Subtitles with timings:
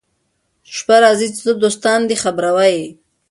[0.75, 2.85] شپه راځي چي څه دوستان دي خبروه يې